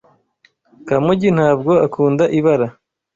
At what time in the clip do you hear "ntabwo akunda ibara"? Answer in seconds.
1.37-2.67